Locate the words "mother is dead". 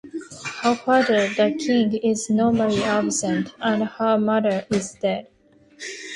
4.17-5.27